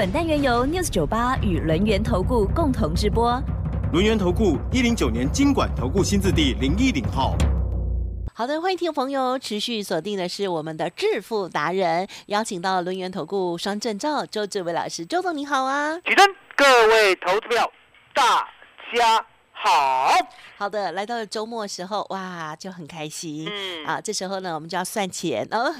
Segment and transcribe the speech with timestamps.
[0.00, 3.38] 本单元由 News 九八与轮源投顾共同直播。
[3.92, 7.36] 轮源投顾一零九年经管投顾新字第零一零号。
[8.32, 15.94] 好的，欢迎听众朋友持续锁定的是我们的致富达人，邀请到轮源投顾双证照周志伟老师，周总你好啊！
[15.96, 17.70] 起身，各位投资票，
[18.14, 18.48] 大
[18.96, 19.26] 家
[19.62, 20.10] 好。
[20.56, 23.48] 好的，来到了周末时候，哇，就很开心。
[23.50, 25.72] 嗯啊，这时候呢，我们就要算钱，哦，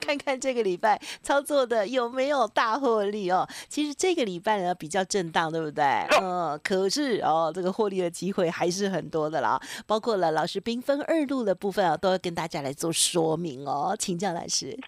[0.00, 3.48] 看看这个礼拜操作的有没有大获利哦。
[3.68, 5.84] 其实这个礼拜呢比较震荡，对不对？
[6.20, 13.96] 嗯，可是哦，这个获利的机会还是很多的啦，包括了老师兵分二路的部分啊，都要跟大家来做说明哦。
[13.98, 14.78] 请教老师。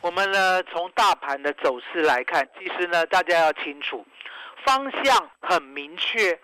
[0.00, 4.04] 我们呢，从大盘的走势来看，其实呢，大家要清楚，
[4.64, 6.38] 方向很明确，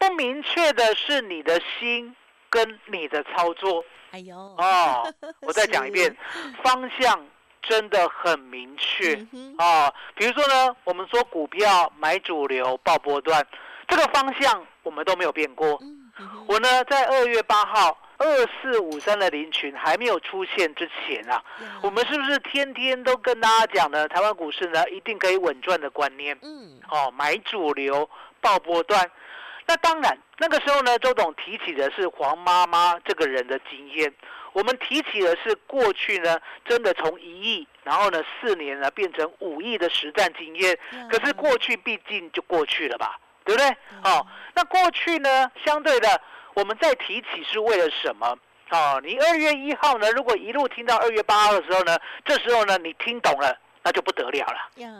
[0.00, 2.16] 不明确的是你的心
[2.48, 5.14] 跟你的操作哎呦，哦。
[5.42, 6.16] 我再讲一遍，
[6.64, 7.26] 方向
[7.60, 9.92] 真的很明确嗯哦。
[10.14, 13.46] 比如说呢，我们说股票买主流报波段，
[13.86, 15.78] 这个方向我们都没有变过。
[15.82, 21.44] 嗯嗯我呢，在二月八号二四五三的林群还没有出现之前啊，
[21.82, 24.08] 我们是不是天天都跟大家讲呢？
[24.08, 28.08] 台湾股市呢，一定可以稳赚的观念嗯哦，买主流
[28.40, 29.10] 报波段。
[29.70, 34.12] 那当然，那个时候呢，周董提起的是黄妈妈这个人的经验，
[34.52, 40.76] 我们提起的是过去呢，真的从一亿，然后呢四年呢变成五亿的实战经验。
[41.08, 43.68] 可是过去毕竟就过去了吧，对不对？
[44.02, 46.20] 哦，那过去呢，相对的，
[46.54, 48.36] 我们再提起是为了什么？
[48.70, 54.82] 哦，你二月一号呢，如果一路听到二月八号的时候呢，这时候呢你听懂了，那就不得了了。
[54.82, 54.90] 呀，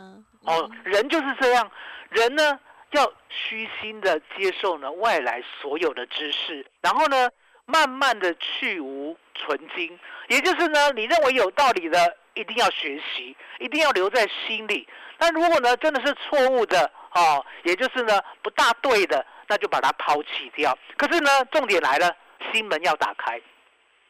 [0.45, 1.69] 哦，人就是这样，
[2.07, 2.57] 人呢
[2.91, 7.29] 要虚心的接受呢外来所有的知识，然后呢
[7.65, 9.97] 慢慢的去无存精，
[10.27, 14.87] 也就是呢你认为有道理的，一定要学习，一定要留在心里。
[15.17, 20.77] 那如果呢真的是错误的哦，也就是呢不大对的，那就把它抛弃掉。
[20.97, 22.15] 可是呢重点来了，
[22.51, 23.39] 心门要打开。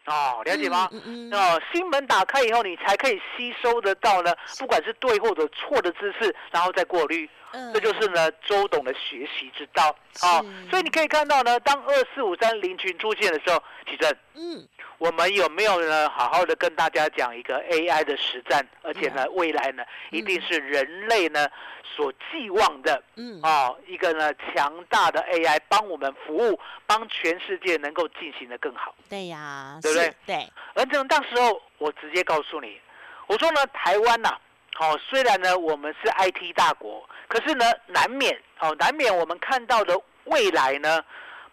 [0.05, 0.89] 哦，了解吗？
[0.91, 7.29] 嗯嗯嗯哦，心门打开以后，你才可以吸收得到呢，不管是对或者错的知识，然后再过滤。
[7.53, 7.73] 嗯。
[7.73, 9.95] 这就是呢周董的学习之道。
[10.21, 10.41] 啊。
[10.69, 14.67] 所以你可以看到呢，当二四五三零群出现的时候，其正，嗯。
[14.97, 21.49] 我们有没有呢好好的跟大家讲一个 AI 的实战，而且呢未来呢一定是人类呢
[21.83, 23.41] 所寄望的嗯。
[23.41, 28.93] 啊一个呢强大的 AI 帮我们服务，帮全世界能够进行的更好。
[29.09, 30.05] 对呀，对不对？
[30.05, 30.15] 是？
[30.27, 32.79] 对，而这种到时候我直接告诉你，
[33.25, 34.37] 我说呢，台湾呐、
[34.73, 41.03] 好、虽然呢我们是 IT 大国，可是呢难免哦，难免我们看到的未来呢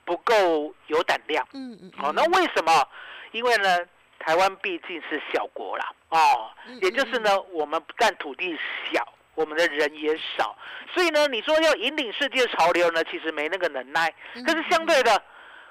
[0.04, 1.46] 不够有胆量。
[1.52, 2.88] 嗯嗯，哦，那为什么？
[3.32, 3.78] 因为呢，
[4.18, 8.58] 台湾毕竟是小国啦，哦嗯，也就是呢，我们不但土地
[8.90, 10.56] 小，我们的人也少，
[10.94, 14.12] 所以呢，你说要引领世界潮流呢，其实没那个能耐。
[14.34, 15.22] 嗯可是相对的，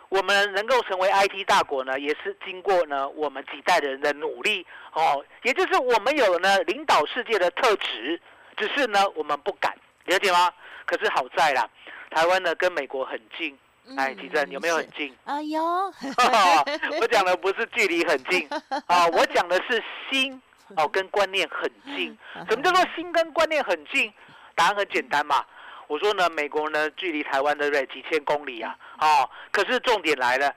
[0.10, 8.20] 我们能够成为 IT 大国呢，也是经过呢我们几代人的努力哦，也就是我们有呢领导世界的特质，
[8.56, 9.76] 只是呢我们不敢，
[10.06, 10.52] 了解吗？
[10.86, 11.70] 可是好在啦，
[12.12, 13.58] 台湾呢跟美国很近，
[13.98, 15.16] 哎，嗯吉正有没有很是近？
[15.26, 15.62] 哎呦，
[17.02, 18.48] 我讲的不是距离很近
[18.88, 20.42] 啊， 我讲的是心
[20.78, 22.18] 哦，跟观念很近。
[22.50, 24.14] 什么叫做心跟观念很近？
[24.56, 25.46] 答案很简单嘛。
[25.88, 28.76] 我说呢，美国呢距离台湾对不对几千公里啊？
[29.00, 30.54] 哦，可是重点来了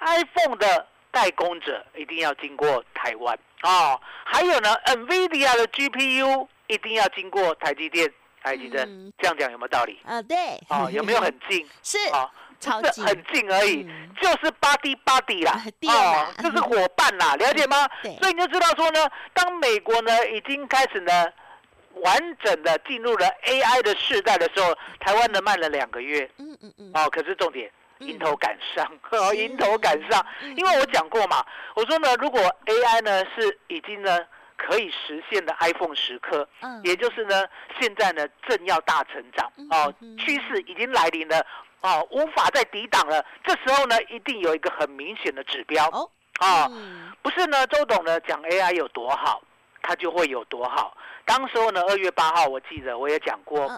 [0.00, 8.12] ，iPhone 的代工者一定要经过台湾哦，还有呢，NVIDIA 的 GPU 一定要经过台积电。
[8.40, 9.98] 台积电嗯这样讲有没有道理？
[10.06, 10.36] 啊，对，
[10.68, 11.68] 哦，有没有很近？
[11.82, 12.30] 是啊，
[12.60, 17.86] 超近这很近而已，嗯就是巴蒂巴蒂啦，哦，这是伙伴啦，了解吗？
[18.00, 21.26] 对所以你就知道说呢，当美国呢已经开始呢
[22.02, 26.28] 完整的进入了 AI 的世代的时候，台湾呢慢了两个月。
[26.38, 27.70] 嗯嗯嗯，哦，可是重点。
[28.00, 28.08] 嗯。
[28.08, 34.18] 迎头赶上， 哦，迎头赶上，嗯因为我讲过嘛，我说呢，如果 AI 呢是已经呢
[34.56, 36.80] 可以实现的 iPhone 时刻，嗯。
[36.84, 37.44] 也就是呢，
[37.80, 41.44] 现在呢正要大成长哦嗯，趋势已经来临了
[41.80, 43.24] 哦，无法再抵挡了。
[43.44, 45.86] 这时候呢，一定有一个很明显的指标。
[45.88, 46.08] 哦
[47.20, 49.42] 不是呢，周董呢讲 AI 有多好，
[49.82, 50.96] 它就会有多好。
[51.28, 53.70] 当时候呢，二月八号我记得我也讲过，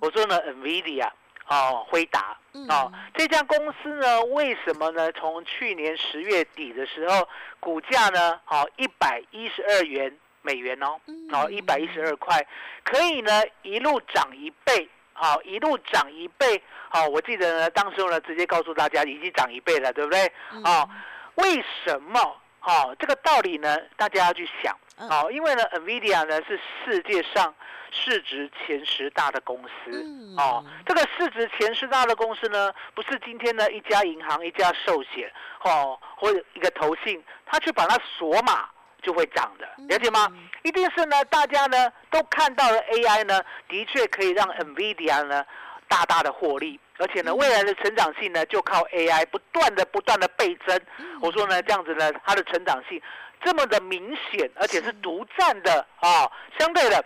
[0.00, 1.08] 我说呢，NVIDIA
[1.46, 5.12] 哦，辉达嗯哦，这家公司呢，为什么呢？
[5.12, 7.28] 从去年十月底的时候，
[7.60, 10.12] 股价呢，好一百一十二元
[10.42, 12.44] 美元哦，嗯哦一百一十二块，
[12.82, 20.32] 可以呢一路涨一倍，好一路涨一倍，好，我记得呢，当时候呢直接告诉大家已经涨一倍了，对不对？
[20.52, 20.90] 嗯哦，
[21.36, 22.36] 为什么？
[22.66, 24.76] 哦，这个道理呢，大家要去想。
[24.98, 27.54] 嗯哦，因为呢，NVIDIA 呢是世界上
[27.90, 29.90] 市值前十大的公司。
[29.90, 35.30] 嗯哦，这个市值前十大的公司呢，不是今天呢一家银行、一家寿险，
[35.62, 38.68] 哦，或者一个投信，它去把它锁码
[39.02, 40.26] 就会涨的，了解吗？
[40.30, 45.44] 嗯一定是呢，大家呢都看到了 AI 呢，的确可以让 NVIDIA 呢
[45.88, 47.36] 大大的获利，而且呢，嗯。
[47.36, 50.80] 未来的成长性呢就靠 AI 不断的不断的倍增。
[50.98, 51.18] 嗯。
[51.20, 53.00] 我说呢，这样子呢，它的成长性
[53.42, 57.04] 这么的明显，而且是独占的啊、相对的，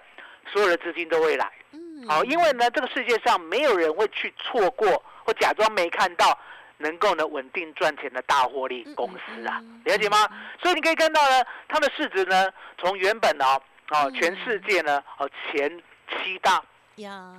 [0.53, 1.51] 所有的资金都会来。
[1.73, 2.07] 嗯。
[2.09, 6.39] 好、因为呢，这个世界上没有人会去错过或假装没看到
[6.79, 9.63] 能够呢稳定赚钱的大获利公司啊。
[9.85, 10.17] 了解吗？
[10.63, 12.49] 所以你可以看到呢，它的市值呢，
[12.79, 13.61] 从原本哦
[13.91, 14.15] 哦嗯。
[14.15, 16.63] 全世界呢哦前七大、
[16.97, 17.35] 呀。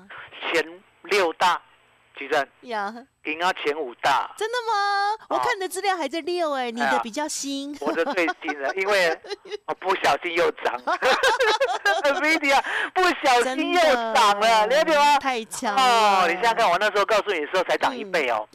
[0.53, 0.63] 前
[1.03, 1.61] 六大，
[2.15, 2.47] 举证。
[2.61, 2.93] 呀，
[3.25, 5.25] 赢啊前五大，真的吗？
[5.29, 7.75] 我哦看你的资料还在六哎，你的比较新。
[7.79, 9.17] 我的最新了， 因为
[9.67, 10.79] 我不小心又涨，
[12.03, 12.61] NVIDIA
[12.93, 13.81] 不小心又
[14.13, 15.17] 涨了，了解吗？
[15.19, 16.27] 太强哦，了。
[16.27, 18.47] 你想想看，我那时候告诉你的时候才涨一倍哦，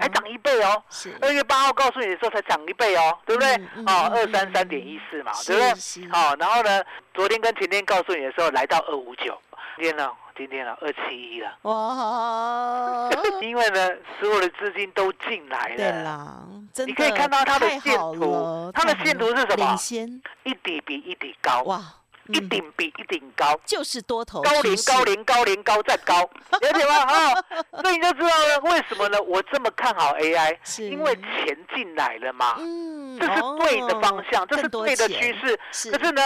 [0.00, 0.82] 才涨一倍哦。
[1.20, 3.54] 二月八号告诉你的时候才涨一倍哦，对不对？
[3.86, 5.74] 哦，嗯二三三点一四嘛，对不对？
[5.74, 6.02] 是。
[6.02, 6.08] 是？
[6.10, 6.82] 好，然后呢，
[7.14, 9.38] 昨天跟前天告诉你的时候来到二五九，
[9.76, 11.50] 今天呢，今天了二七一了。
[11.62, 13.08] 哇，
[13.42, 13.88] 因为呢，
[14.20, 16.42] 所有的资金都进来对了，啦，
[16.72, 19.76] 真的你可以看到它的太线好图了它的线图是什么？
[19.76, 20.06] 先
[20.44, 21.80] 一底比一底高，哇，
[22.28, 23.58] 一嗯顶比一顶高。
[23.64, 26.20] 就是多头高龄高龄高龄高再高，
[26.60, 26.94] 了解吗？
[27.04, 27.44] 啊，
[27.82, 29.20] 那你就知道了为什么呢？
[29.22, 30.84] 我这么看好 AI，是。
[30.84, 35.58] 因为钱进来了嘛，嗯，这是对的方向，哦这是对的趋势。
[35.72, 35.90] 是。
[35.90, 36.22] 可是呢，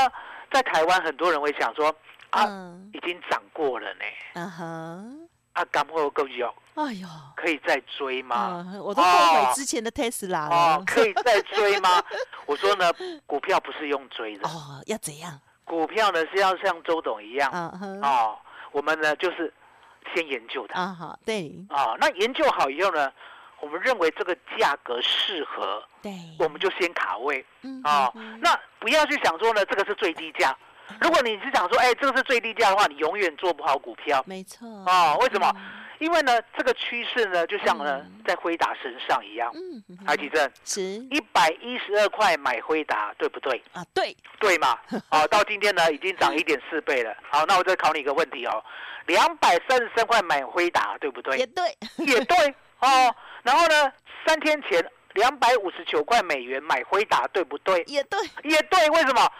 [0.52, 1.94] 在台湾很多人会想说
[2.30, 2.90] 啊，嗯。
[2.92, 3.49] 已经涨过
[3.90, 4.04] 了呢，
[4.34, 7.06] 嗯哼，啊，敢会有够有哎呦，
[7.36, 8.64] 可以再追吗？
[8.72, 10.84] 嗯，我都后悔哦之前的 Tesla 哦了，。
[10.86, 12.02] 可以再追吗？
[12.46, 12.90] 我说呢，
[13.26, 15.38] 股票不是用追的，哦，要怎样？
[15.64, 18.38] 股票呢是要像周董一样嗯哼，哦，
[18.72, 19.52] 我们呢就是
[20.14, 20.80] 先研究它。
[20.80, 23.12] 啊好，对啊，那研究好以后呢，
[23.60, 28.38] 我们认为这个价格适合，对，我们就先卡位嗯啊嗯。
[28.40, 30.56] 那不要去想说呢，这个是最低价。
[31.00, 35.16] 如果你是想说，哎，这个是最低价的话，你永远做不好股票没错哦。
[35.20, 35.50] 为什么？
[35.56, 35.60] 嗯
[36.00, 39.50] 因为呢，这个趋势呢，就像呢嗯在辉达身上一样。
[39.52, 43.62] 嗯嗯海基正是一百一十二块买辉达，对不对？
[43.74, 44.78] 啊，对，对嘛？
[45.10, 47.14] 好， 到今天呢已经涨一点四倍了。
[47.30, 48.64] 好，那我再考你一个问题哦，
[49.08, 51.36] 两百三十三块买辉达，对不对？
[51.36, 51.64] 也对，
[51.98, 53.14] 也对哦。
[53.42, 53.92] 然后呢，
[54.26, 54.82] 三天前
[55.20, 57.84] 两百五十九块美元买辉达，对不对？
[57.86, 59.32] 也对，也对，为什么？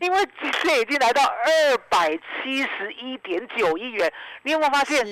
[0.00, 4.12] 因为今天已经来到二百七十一点九亿元，
[4.42, 5.04] 你有没有发现？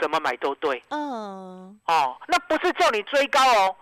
[0.00, 2.16] 怎么买都对嗯，哦。
[2.28, 3.76] 那不是叫你追高哦，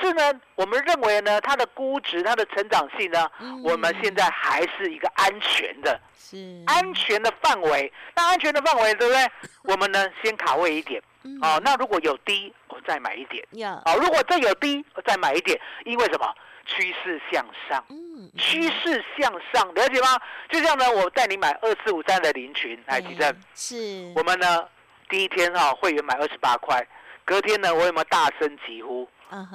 [0.00, 7.92] 是呢，我们认为呢，它的估值、它的成长性呢，嗯我们现在还是一个安全的、是安全的范围。
[8.14, 9.30] 那安全的范围，对不对？
[9.62, 11.60] 我们呢，先卡位一点嗯哦。
[11.64, 13.46] 那如果有低，我再买一点。
[13.52, 16.34] 呀，好，如果这有低，我再买一点，因为什么？
[16.64, 20.16] 趋势向上，嗯，趋势向上，了解吗？
[20.48, 24.64] 就像呢，我带你买二四五三的林群，来，对吉正，是，我们呢
[25.08, 26.86] 第一天哈、会员买二十八块，
[27.24, 29.06] 隔天呢我有没有大声疾呼？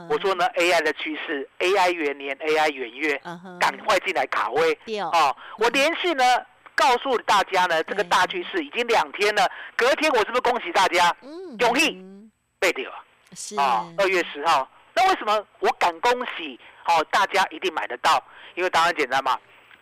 [0.10, 3.22] 我说呢 AI 的趋势，AI 元年，AI 元月，
[3.60, 5.36] 赶快进来卡位哦哦！
[5.58, 6.24] 我连续呢
[6.76, 13.00] 告诉大家呢，这个大趋势已经两天了，隔天我是不是恭喜大家嗯永义嗯背掉啊？
[13.36, 14.68] 是啊，二月十号。
[14.94, 16.60] 那为什么我敢恭喜？
[16.86, 18.24] 哦，大家一定买得到，
[18.56, 19.38] 因为当然简单嘛，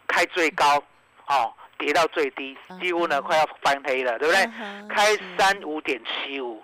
[0.08, 0.84] 开最高，
[1.28, 4.46] 哦，跌到最低，几乎呢快要翻黑了，对不对
[4.90, 6.62] 开三五点七五，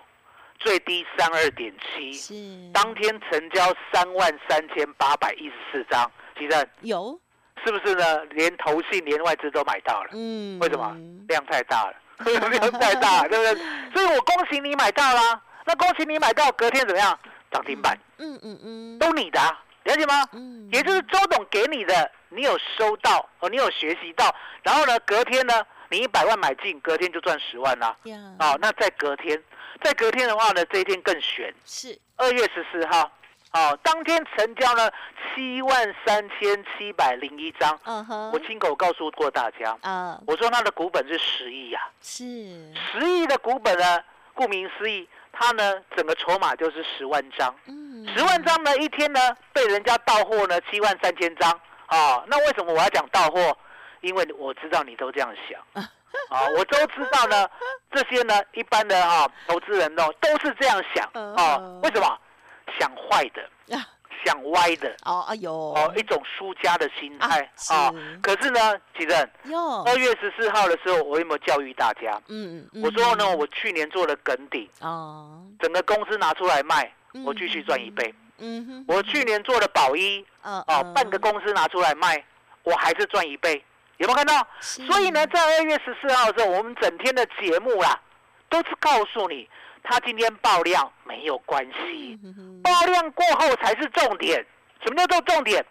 [0.62, 2.34] 最低三二点七，是
[2.72, 7.18] 当天成交三万三千八百一十四张，其实有，
[7.64, 8.24] 是不是呢？
[8.26, 10.96] 连投信连外资都买到了，嗯，为什么？
[11.28, 11.94] 量太大了，
[12.50, 13.54] 量太大了，对不对？
[13.92, 15.42] 所以我恭喜你买到啦。
[15.64, 17.18] 那恭喜你买到，隔天怎么样？
[17.50, 20.26] 涨停板，嗯嗯嗯，都你的、啊，了解吗？
[20.32, 27.96] 嗯，也就是周董给你的，你有收到哦，你有学习到，然后呢，隔天呢，你一百万买进，隔天就赚十万啦。
[28.38, 29.40] 啊，哦，那在隔天，
[29.82, 33.10] 再隔天的话呢，这一天更悬，是，二月十四号，
[33.52, 34.90] 哦，当天成交呢
[35.34, 38.30] 七万三千七百零一张，嗯哼。
[38.32, 42.24] 我亲口告诉过大家，啊，我说它的股本是十亿呀、是，
[42.74, 44.02] 十亿的股本呢，
[44.34, 49.20] 顾名思义，它呢整个筹码就是十万张，嗯，十万张呢一天呢
[49.52, 51.50] 被人家到货呢七万三千张，
[51.86, 53.56] 啊，那为什么我要讲到货？
[54.00, 55.60] 因为我知道你都这样想，
[56.28, 57.48] 啊，我都知道呢，
[57.92, 61.04] 这些呢一般的啊投资人呢都是这样想
[61.34, 62.18] 啊嗯，为什么？
[62.80, 63.86] 想坏的，啊
[64.24, 67.92] 想歪的，哦，哎呦，哦，一种输家的心态啊。
[68.22, 69.18] 可是呢，吉正，
[69.84, 72.20] 二月十四号的时候，我有没有教育大家？
[72.28, 78.14] 嗯，嗯我说呢，，我去年做了梗底，哦，整个公司拿出来卖，嗯我继续赚一倍。
[78.38, 82.24] 嗯哼，我去年做了保一，嗯哦，半个公司拿出来卖，
[82.62, 83.62] 我还是赚一倍。
[84.02, 84.44] 有没有看到？
[84.60, 88.00] 所以呢，在二月十四号的时候，我们整天的节目啦，
[88.48, 89.48] 都是告诉你，
[89.84, 92.18] 它今天爆量没有关系，
[92.64, 94.44] 爆量过后才是重点。
[94.84, 95.64] 什么叫做重点？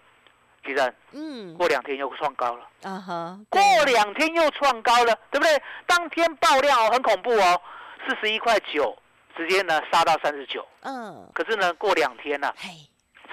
[0.64, 5.62] 吉正，嗯，过两天又创高了，啊哈，过对两天又创高了，对不对？
[5.86, 7.62] 当天爆量哦，很恐怖哦，
[8.08, 8.98] 四十一块九，
[9.36, 10.66] 直接呢杀到三十九。
[10.84, 12.70] 嗯，可是呢，过两天呢、嘿，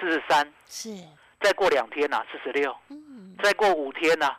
[0.00, 0.90] 四十三，是，
[1.40, 3.36] 再过两天呢、四十六，嗯。
[3.40, 4.34] 再过五天呢、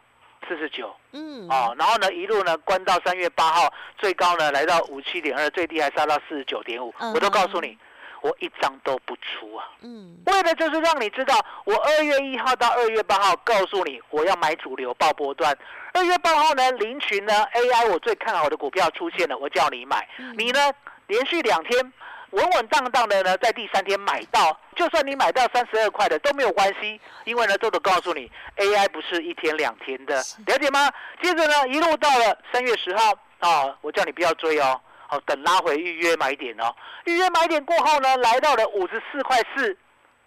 [0.47, 0.95] 四十九。
[1.11, 7.13] 嗯，哦，然后呢，一路呢关到三月八号，最高呢来到五七点二，最低还杀到四十九点五嗯。
[7.13, 7.77] 我都告诉你，
[8.21, 15.57] 我一张都不出啊，嗯，为了就是让你知道，我二月一号到二月八号告诉你，我要买主流爆波段。
[15.93, 20.59] 二月八号呢，林群呢 AI 我最看好的股票出现了，我叫你买，嗯你呢
[21.07, 21.93] 连续两天。
[22.31, 30.91] 稳稳当当的呢，在第三天买到，就算你买到三十二块的都没有关系，因为呢，周董告诉你，AI 不是一天两天的，了解吗？
[31.21, 39.75] 接着呢，一路到了三月十号，啊，我叫你不要追哦，好，等拉回预约买点哦，预约买点过后呢，来到了五十四块四，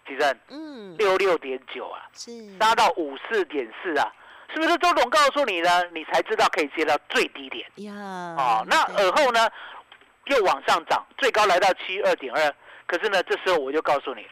[0.07, 4.13] 几阵嗯，六六点九啊，是，杀到五四点四啊，
[4.53, 5.85] 是不是周董告诉你呢？
[5.93, 7.65] 你才知道可以接到最低点。
[7.77, 7.95] 呀，
[8.37, 9.07] 哦，那对。
[9.07, 9.49] 而后呢，
[10.27, 12.55] 又往上涨，最高来到七二点二。
[12.87, 14.27] 可是呢，这时候我就告诉你，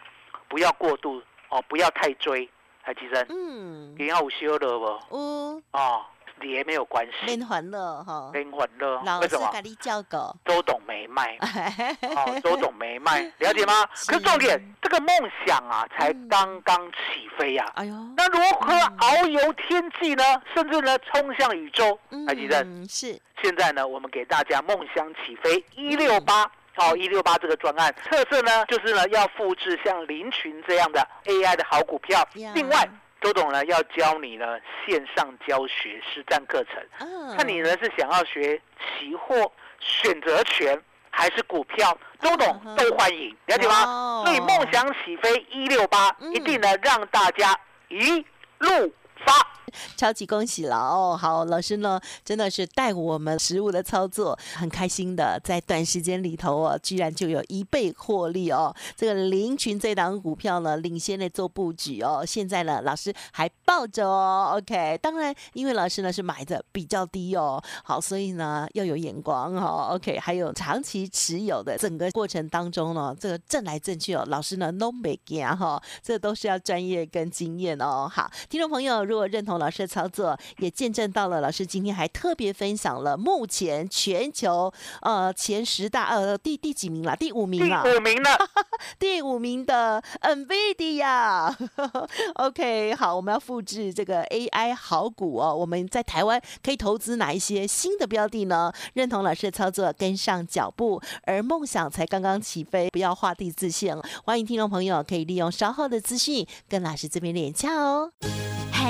[0.48, 2.48] 不要过度哦，不要太追。
[2.82, 4.86] 海基生，嗯，你要午休了不？
[5.14, 6.06] 哦，哦，
[6.48, 9.02] 也没有关系，连环了哈，连环了。
[9.04, 9.46] 老为什么？
[9.46, 11.36] 师给你叫狗，周董没卖。
[12.16, 13.72] 哦，周董没卖，嗯 了解吗？
[14.06, 15.08] 可是重点，这个梦
[15.46, 20.22] 想啊，才嗯刚刚起飞呀、哎呦，那如何遨游天际呢？
[20.54, 21.98] 甚至呢，冲向宇宙？
[22.26, 26.50] 海基生，嗯，是，现在呢，我们给大家梦想起飞一六八。
[26.76, 32.52] 好，一六八这个专案特色呢，就是呢要复制像林群这样的 AI 的好股票呀。
[32.54, 32.88] 另外，
[33.20, 43.84] 周董呢要教你呢线上教学实战课程，嗯，看你呢是想要学期货、选择权还是股票，周董嗯都欢迎，了解吗？
[43.84, 44.22] 哦。
[44.24, 46.32] 所以梦想起飞一六八嗯。
[46.32, 47.54] 一定呢让大家
[47.88, 48.24] 一
[48.58, 48.92] 路
[49.24, 49.32] 发。
[49.96, 51.16] 超级恭喜了哦！
[51.16, 58.74] 好，老师呢真的是带我们实物的操作，很开心的，在短时间里头哦，居然就有一倍获利哦。
[58.96, 64.52] 这个林群这档股票呢，领先的做布局哦，现在呢老师还抱着哦。
[64.56, 69.90] OK，当然因为老师呢是买的比较低哦，好，所以呢要有眼光哦。
[69.92, 78.10] OK，还有长期持有的整个过程当中呢，这个挣来挣去哦，老师呢都没惊哈，这都是要专业跟经验哦。
[78.10, 87.14] 好，听众朋友如果认同老师的操作，也见证到了老师今天还特别分享了目前全球呃前十大呃第第几名了？
[87.14, 88.38] 第五名第，五名了，
[88.98, 91.54] 第五名的 NVIDIA。
[92.34, 95.54] OK，好，我们要复制这个 AI 好股哦。
[95.54, 98.72] 我们在台湾可以投资哪一些新的标的呢？
[98.94, 103.96] 认同老师的操作，跟上脚步，而梦想才刚刚起飞，不要画地自限。
[104.24, 108.12] 欢迎听众朋友可以利用稍后的资讯跟老师这边连洽哦。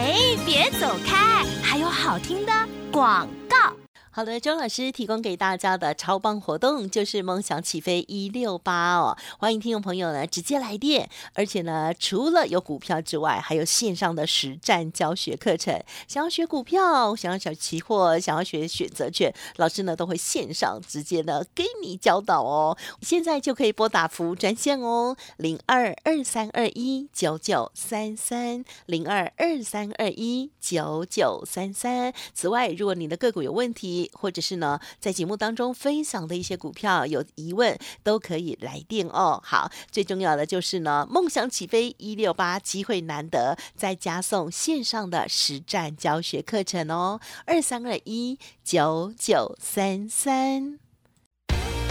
[0.00, 0.16] 哎，
[0.46, 2.52] 别走开，还有好听的
[2.90, 3.79] 广告。
[4.12, 15.80] 好的，周老师提供给大家的超棒活动就是梦想起飞一六八哦，欢迎听众朋友呢直接来电，而且呢除了有股票之外，还有线上的实战教学课程。
[16.08, 22.76] 想要学股票，想要学期货，想要学选择权，老师呢都会线上直接呢给你教导哦。
[23.02, 32.12] 现在就可以拨打服务专线哦，零二二三二一九九三三零二二三二一九九三三。
[32.34, 39.40] 此外，如果你的个股有问题，或者是呢在节目当中分享的一些股票有疑问，都可以来电哦。
[39.44, 50.78] 好，最重要的就是呢，梦想起飞一六八，机会难得，再加送线上的实战教学课程哦，二三二一九九三三。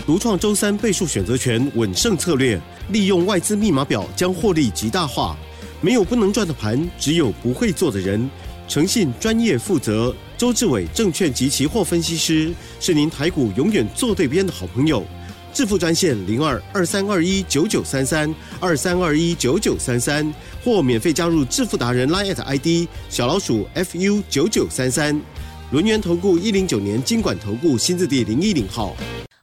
[0.06, 5.38] 独创周三倍数选择权稳胜策略，利用外资密码表将获利极大化。
[5.82, 8.30] 没有不能赚的盘，只有不会做的人。
[8.70, 15.04] 诚信、专业、负责，周志伟证券及期货分析师是您台股永远做对边的好朋友。
[15.52, 20.32] 致富专线零二二三二一九九三三二三二一九九三三，
[20.64, 25.20] 或免费加入致富达人 Line ID 小老鼠 fu 九九三三。
[25.72, 28.96] 轮源投顾一零九年经管投顾新字第零一零号。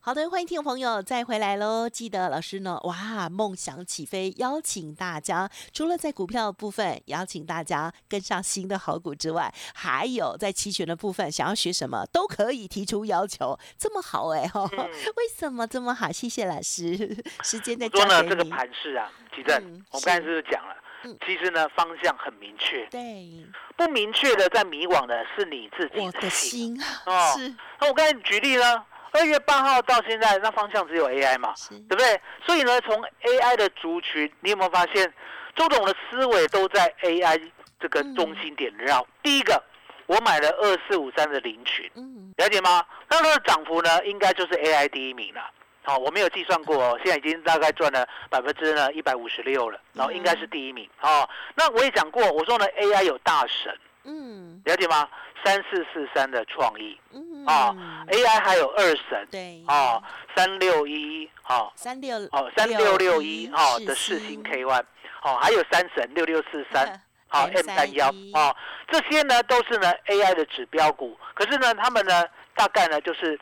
[0.07, 1.89] 好的，欢迎听众朋友再回来喽！
[1.89, 14.63] 记得老师呢，哇，梦想起飞，邀请大家除了在股票部分邀请大家跟上新的好股之外，还有在期权的部分，想要学什么都可以提出要求，这么好哎哈？
[14.71, 16.13] 为什么这么好？
[16.13, 16.97] 谢谢老师，
[17.43, 19.57] 时间在说呢，这个盘势啊，其正，
[19.91, 21.17] 我们刚才是不是讲了？
[21.27, 23.45] 其实呢，方向很明确，对，
[23.77, 27.35] 不明确的在迷惘的是你自己的心哦。
[27.37, 28.85] 是，那我刚才举例呢。
[29.17, 32.21] 二月八号到现在，那方向只有 AI 嘛，对不对？
[32.45, 35.13] 所以呢，从 AI 的族群，你有没有发现，
[35.55, 37.41] 周董的思维都在 AI
[37.81, 39.07] 这个中心点绕？
[39.23, 39.63] 第一个，
[40.07, 41.91] 我买了二四五三的林群，
[42.37, 42.85] 了解吗？
[43.09, 45.41] 那它的涨幅呢，应该就是 AI 第一名了。
[45.83, 50.89] 好，我没有计算过，哦，现在已经大概赚了百分之呢一百五十六了，然后应该是第一名。
[51.01, 53.73] 哦，那我也讲过，我说呢 AI 有大神。
[54.03, 55.09] 嗯，了解吗？
[55.45, 57.75] 三四四三的创意，嗯啊
[58.09, 60.03] ，AI 还有二神，对，哦，
[60.35, 64.85] 三六一，好，三六，哦，三六六一，哦的四星 K One，
[65.23, 68.55] 哦，还有三神六六四三，好 M 三幺，哦，
[68.89, 72.25] 这些呢都是呢 AI 的指标股，可是呢他们呢
[72.55, 73.39] 大概呢就是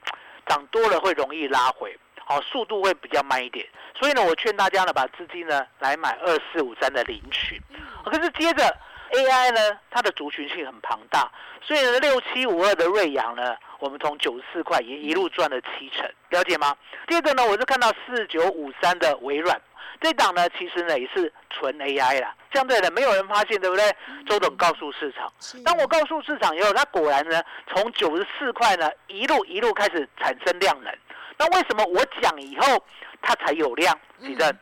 [0.47, 3.67] 涨多了会容易拉回，好，速度会比较慢一点，
[3.99, 7.61] 所以呢我劝大家呢把资金呢来买二四五三的领取，
[8.05, 8.77] 可是接着。
[9.11, 11.31] AI 呢，它的族群性很庞大，
[11.63, 13.55] 所以呢，六七五二的瑞阳呢，
[13.85, 16.75] 我们从九十四块也一路赚了七成，了解吗？
[17.07, 19.61] 第二个呢，我是看到四九五三的微软，
[20.01, 23.85] 这档呢，其实呢也是纯 AI 啦，相对的没有人发现，对不对？
[24.27, 25.31] 周董告诉市场，
[25.67, 30.91] 当我告诉市场以后，它果然呢，从九十四块呢，一路一路开始产生量能。
[31.37, 32.83] 那为什么我讲以后
[33.21, 33.95] 它才有量？
[34.17, 34.57] 你的。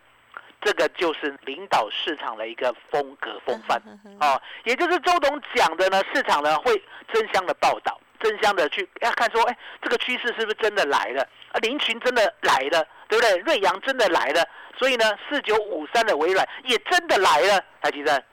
[0.65, 3.83] 这个就是领导市场的一个风格风范
[4.21, 6.81] 哦，也就是周董讲的呢，市场呢会
[7.13, 11.23] 争相的报道，争相的去要看说，哎，这个趋势是不是真的来了？
[11.53, 13.37] 啊，林群真的来了，对不对？
[13.39, 14.47] 瑞阳真的来了。
[14.79, 18.25] 所以呢，四九五三的微软也真的来了，台积电。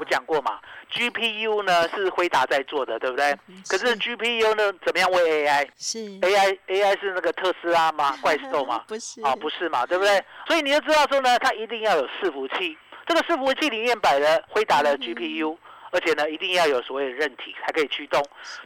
[0.00, 0.58] 我讲过嘛
[0.90, 3.38] ，GPU 呢是辉达在做的，对不对？
[3.68, 5.68] 可是 GPU 呢怎么样为 AI？
[5.76, 8.16] 是 AI AI 是那个特斯拉吗？
[8.22, 8.82] 怪兽吗？
[8.88, 10.24] 不是啊，不是嘛，对不对？
[10.46, 12.76] 所以你就知道说呢，它一定要有伺服器，
[13.06, 15.56] 这个伺服器里面摆了辉达的 GPU，
[15.92, 18.20] 而且呢一定要有所谓的韧体才可以驱动。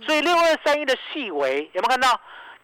[0.06, 2.18] 所以六二三一的细微有没有看到？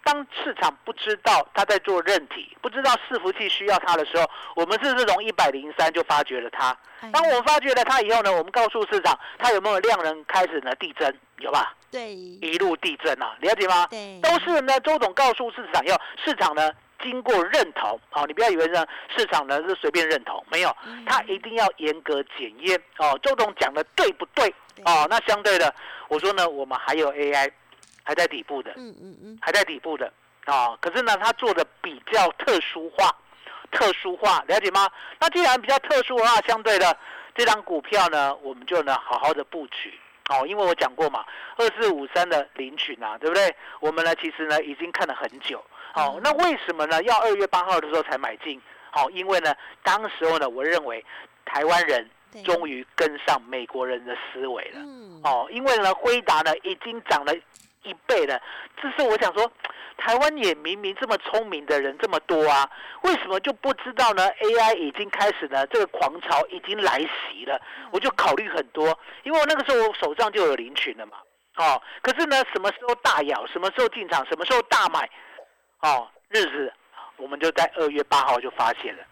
[0.05, 6.77] 当市场不知道它在做韧体，不知道伺服器需要它的时候，我们是不是从一百零三就发掘了它？
[7.13, 11.15] 当我们发掘了它以后呢，我们告诉市场它有没有量能开始呢递增？
[11.39, 11.73] 有吧？
[11.93, 13.87] 对，一路递增啊，了解吗？
[13.93, 14.81] 对，都是呢。
[14.81, 16.69] 周总告诉市场要市场呢
[17.03, 18.87] 经过认同，好，你不要以为呢
[19.17, 20.75] 市场呢是随便认同，没有，
[21.07, 23.19] 他一定要严格检验哦。
[23.23, 24.49] 周董讲的对不对？
[24.85, 25.75] 哦，那相对的，
[26.09, 27.51] 我说呢，我们还有 AI。
[28.05, 30.13] 还在底部的，嗯嗯嗯，还在底部的
[30.47, 30.77] 哦。
[30.81, 33.15] 可是呢，它做的比较特殊化，
[33.71, 34.91] 特殊化，了解吗？
[35.21, 36.99] 那既然比较特殊化，相对的
[37.37, 39.97] 这张股票呢，我们就呢好好的布局
[40.31, 40.45] 哦。
[40.45, 41.25] 因为我讲过嘛，
[41.57, 43.55] 二四五三的领取啊，对不对？
[43.79, 46.21] 我们呢其实呢已经看了很久哦。
[46.23, 48.61] 那为什么呢要二月八号的时候才买进？
[48.95, 51.05] 哦，因为呢当时候呢，我认为
[51.45, 52.09] 台湾人
[52.45, 54.81] 终于跟上美国人的思维了。
[55.25, 57.35] 哦，因为呢辉达呢已经涨了。
[57.85, 58.41] 一倍了，
[58.81, 59.51] 这是我想说，
[59.97, 62.71] 台湾也明明这么聪明的人这么多啊，
[63.03, 67.61] 为什么就不知道呢？AI 已经开始呢，这个狂潮已经来袭了。
[67.91, 71.17] 我就考虑很多，因为我那个时候我手上就有林群了嘛，
[71.57, 75.11] 哦，可是呢，什么时候大咬，什么时候进场，什么时候大买，
[75.83, 76.73] 哦，日子。
[77.19, 79.05] 我们就在二月八号就发现了，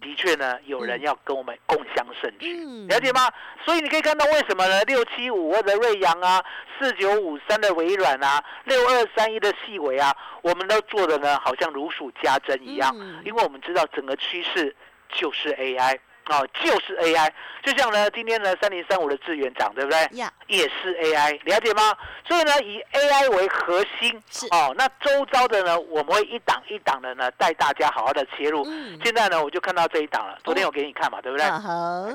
[0.00, 2.52] 的确呢，有人要跟我们共享盛举，
[2.88, 3.30] 了解吗？
[3.64, 4.82] 所以你可以看到为什么呢？
[4.86, 6.44] 六七五二的瑞阳啊，
[6.76, 12.92] 四九五三的微软啊，六二三一的细微啊，我们都做的呢，好像如数家珍一样，
[13.24, 14.74] 因为我们知道整个趋势
[15.10, 15.96] 就是 AI。
[16.26, 17.30] 哦，就是 AI，
[17.62, 20.18] 就像呢，今天呢，三零三五的资源涨，对不对？
[20.18, 21.94] 呀，也是 AI，了解吗？
[22.26, 24.74] 所以呢，以 AI 为核心，哦。
[24.76, 28.64] 那周遭的呢，我们会一档一档的呢，带大家好好的切入。
[28.66, 28.98] 嗯。
[29.04, 30.38] 现在呢，我就看到这一档了。
[30.42, 31.44] 昨天我给你看嘛，对不对？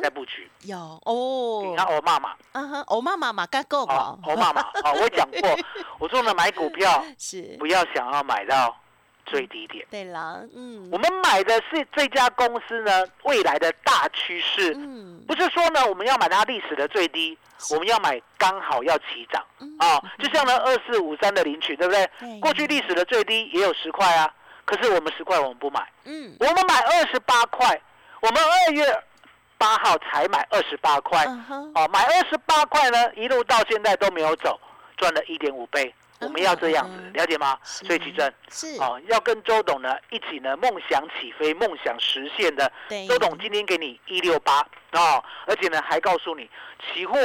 [0.02, 0.50] 在布局。
[0.63, 1.63] 有哦。
[1.65, 2.34] 你看欧妈妈。
[2.54, 4.17] 嗯哼，欧妈妈嘛，该够嘛。
[4.26, 5.56] 欧妈妈，哦，我讲过，
[6.00, 8.76] 我说呢，买股票是不要想要买到。
[9.29, 9.85] 最低点。
[9.89, 17.37] 对了，嗯，我们买的是这家公司呢未来的大趋势，嗯，不是说呢我们要买它历史的最低，
[17.71, 19.45] 我们要买刚好要起涨。
[19.59, 19.75] 嗯。
[19.79, 20.01] 啊。
[20.17, 22.09] 就像呢二四五三的领取，对不对？
[22.19, 22.39] 对？
[22.39, 24.33] 过去历史的最低也有十块啊，
[24.65, 27.79] 可是我们十块我们不买，嗯，我们买二十八块，
[28.21, 28.83] 我们二月
[29.57, 31.25] 八号才买二十八块，
[31.75, 34.59] 哦，买二十八块呢，一路到现在都没有走，
[34.97, 35.93] 赚了一点五倍。
[36.19, 37.58] 我们要这样子嗯，了解吗？
[37.63, 42.71] 所以奇正，是，哦，要跟周董呢一起呢梦想起飞、梦想实现的。
[42.89, 44.60] 对，周董今天给你一六八
[44.91, 46.49] 哦，而且呢还告诉你，
[46.93, 47.17] 期货、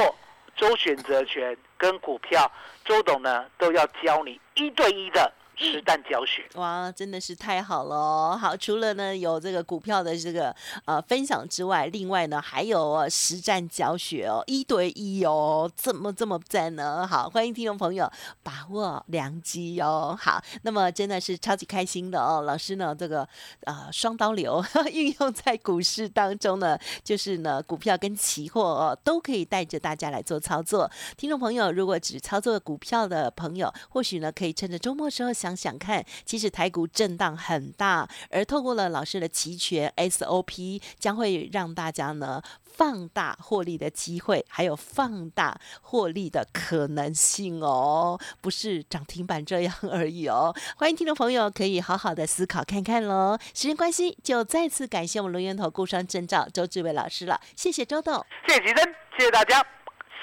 [0.55, 2.49] 周选择权跟股票，
[2.85, 6.45] 周董呢都要教你一对一的实战教学。
[6.55, 8.37] 哇，真的是太好了哦！
[8.39, 17.07] 好，除了呢有这个股票的这个呃分享之外，另外呢还有呃实战教学哦，一对一哦，这么这么赞呢！
[17.07, 18.11] 好，欢迎听众朋友
[18.43, 20.17] 把握良机哦。
[20.19, 23.27] 好，那么真的是超级开心的哦，老师呢这个
[23.61, 30.89] 呃双刀流 运用在股市当中呢，就是呢股票跟期货哦都可以带着大家来做操作。
[31.17, 42.41] 听众朋友，如果只操作股票的朋友，或许呢可以趁着周末时候想想看，其实台股震荡很大，而透过了老师的期权 SOP，将会让大家呢。
[42.77, 50.53] 放大获利的机会，还有放大获利的可能性哦，不是涨停板这样 而已哦。
[50.75, 53.37] 欢迎听众朋友可以好好的思考看看喽。
[53.53, 58.25] 时间关系，就再次感谢我们龙源投顾双证照周志伟老师了，谢谢周董。
[58.45, 59.65] 谢谢吉珍，谢谢大家，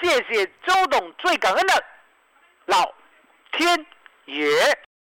[0.02, 1.84] 谢谢周董，最感恩的
[2.66, 2.84] 老
[3.52, 3.86] 天
[4.26, 4.91] 爷。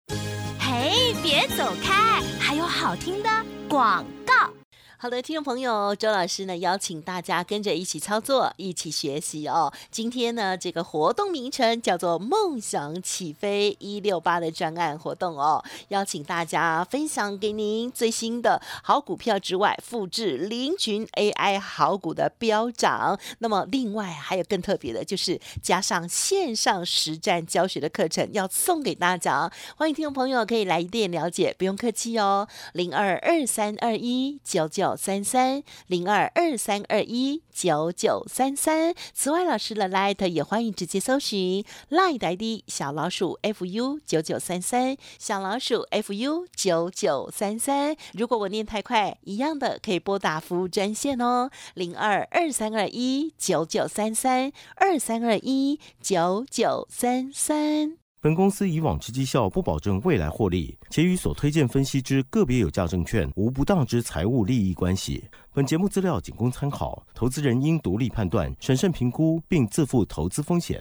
[1.23, 3.29] 别走开，还有好听的
[3.69, 4.60] 广告。
[5.01, 9.73] 好的，听众朋友，周老师呢邀请大家跟着一起操作，一起学习哦。
[9.89, 23.19] 今天呢，这个活动名称叫做“梦想起飞一六八”的专案活动哦，邀请大家分享给您最新的好股票之外，复制林群 AI 好股的飙涨。
[23.39, 29.51] 那么，另外还有更特别的，就是加上线上实战教学的课程要送给大家。
[29.75, 34.90] 欢迎听众朋友可以来电了解，不用客气哦，零二二三二一九九。
[34.95, 38.93] 三三零二二三二一九九三三。
[39.13, 47.95] 此外，老师的 Light 也欢迎直接搜寻 Light ID 小老鼠 fu 九九三三，小老鼠 fu 九九三三。
[48.13, 58.00] 如果我念太快，一样的可以拨打服务专线哦，零二二三二一九九三三二三二一九九三三。
[58.23, 65.23] 本公司以往之绩效不保证未来获利，且与所推荐分析之个别有价证券无不当之财务利益关系。
[65.51, 70.79] 本节目资料仅供参考，投资人应独立判断、审慎评估，并自负投资风险。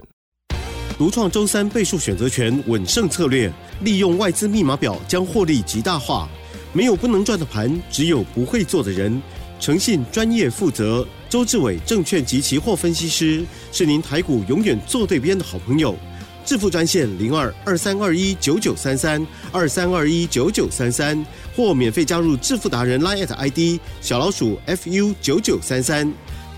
[0.98, 3.50] 独创周三倍数选择权稳胜策略，
[3.81, 6.29] 利用外资密码表将获利极大化。
[6.74, 9.18] 没有不能赚的盘，只有不会做的人。
[9.59, 15.96] 诚信、专业、负责，周志伟证券及期货分析师是您台股永远做对边的好朋友。
[16.44, 21.24] 致富专线零二二三二一九九三三二三二一九九三三，
[21.55, 26.12] 或免费加入致富达人 Line ID 小老鼠 fu 九九三三。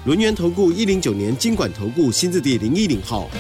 [0.05, 3.31] 轮源投顾一零九年经管投顾新字第零一零号。